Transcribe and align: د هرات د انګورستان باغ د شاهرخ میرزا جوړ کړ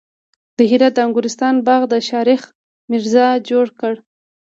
د 0.57 0.59
هرات 0.71 0.93
د 0.95 0.99
انګورستان 1.05 1.55
باغ 1.67 1.81
د 1.89 1.93
شاهرخ 2.07 2.41
میرزا 2.89 3.27
جوړ 3.49 3.65
کړ 3.79 3.93